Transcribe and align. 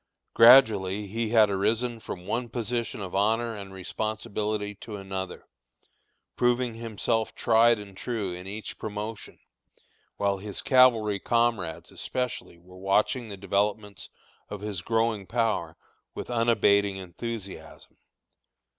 Gradually 0.33 1.05
he 1.05 1.29
had 1.29 1.51
arisen 1.51 1.99
from 1.99 2.25
one 2.25 2.49
position 2.49 3.01
of 3.01 3.13
honor 3.13 3.55
and 3.55 3.71
responsibility 3.71 4.73
to 4.81 4.95
another, 4.95 5.47
proving 6.35 6.73
himself 6.73 7.35
tried 7.35 7.77
and 7.77 7.95
true 7.95 8.33
in 8.33 8.47
each 8.47 8.79
promotion, 8.79 9.37
while 10.17 10.39
his 10.39 10.63
cavalry 10.63 11.19
comrades 11.19 11.91
especially 11.91 12.57
were 12.57 12.79
watching 12.79 13.29
the 13.29 13.37
developments 13.37 14.09
of 14.49 14.61
his 14.61 14.81
growing 14.81 15.27
power, 15.27 15.77
with 16.15 16.31
unabating 16.31 16.97
enthusiasm. 16.97 17.95